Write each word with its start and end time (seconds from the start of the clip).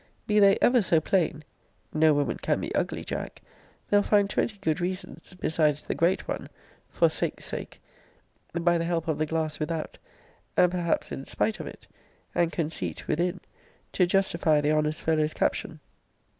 Be 0.25 0.39
they 0.39 0.57
ever 0.63 0.81
so 0.81 0.99
plain 0.99 1.43
[no 1.93 2.11
woman 2.15 2.37
can 2.37 2.59
be 2.59 2.73
ugly, 2.73 3.03
Jack!] 3.03 3.39
they'll 3.87 4.01
find 4.01 4.27
twenty 4.27 4.57
good 4.57 4.81
reasons, 4.81 5.35
besides 5.35 5.83
the 5.83 5.93
great 5.93 6.27
one 6.27 6.49
(for 6.89 7.07
sake's 7.07 7.45
sake) 7.45 7.79
by 8.51 8.79
the 8.79 8.85
help 8.85 9.07
of 9.07 9.19
the 9.19 9.27
glass 9.27 9.59
without 9.59 9.99
(and 10.57 10.71
perhaps 10.71 11.11
in 11.11 11.25
spite 11.25 11.59
of 11.59 11.67
it) 11.67 11.85
and 12.33 12.51
conceit 12.51 13.07
within, 13.07 13.41
to 13.93 14.07
justify 14.07 14.59
the 14.59 14.71
honest 14.71 15.03
fellow's 15.03 15.35
caption. 15.35 15.79